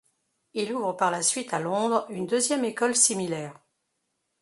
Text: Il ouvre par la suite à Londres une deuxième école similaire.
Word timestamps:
Il 0.55 0.73
ouvre 0.73 0.93
par 0.93 1.11
la 1.11 1.21
suite 1.21 1.53
à 1.53 1.59
Londres 1.59 2.07
une 2.09 2.25
deuxième 2.25 2.65
école 2.65 2.95
similaire. 2.95 3.59